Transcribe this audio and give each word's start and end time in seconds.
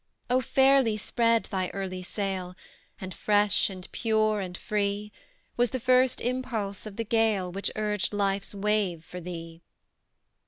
O, 0.31 0.41
fairly 0.41 0.97
spread 0.97 1.43
thy 1.43 1.67
early 1.75 2.01
sail, 2.01 2.55
And 2.99 3.13
fresh, 3.13 3.69
and 3.69 3.87
pure, 3.91 4.39
and 4.41 4.57
free, 4.57 5.11
Was 5.57 5.69
the 5.69 5.79
first 5.79 6.21
impulse 6.21 6.87
of 6.87 6.95
the 6.95 7.05
gale 7.05 7.51
Which 7.51 7.69
urged 7.75 8.11
life's 8.11 8.55
wave 8.55 9.05
for 9.05 9.21
thee! 9.21 9.61